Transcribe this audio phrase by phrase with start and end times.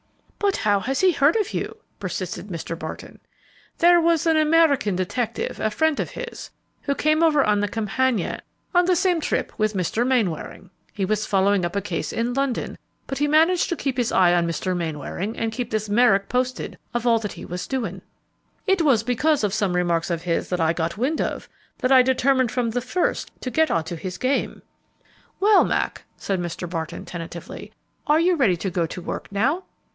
[0.39, 2.77] "But how has he heard of you?" persisted Mr.
[2.77, 3.19] Barton.
[3.77, 6.49] "There was an American detective a friend of his
[6.81, 8.41] who came over on the 'Campania'
[8.73, 10.05] on the same trip with Mr.
[10.05, 10.71] Mainwaring.
[10.91, 14.33] He was following up a case in London, but he managed to keep his eye
[14.33, 14.75] on Mr.
[14.75, 18.01] Mainwaring and kept this Merrick posted of all that he was doing.
[18.65, 21.47] It was because of some remarks of his that I got wind of,
[21.77, 24.63] that I determined from the first to get onto his game."
[25.39, 26.67] "Well, Mac," said Mr.
[26.67, 27.71] Barton, tentatively,
[28.07, 29.65] "are you ready to go to work now?"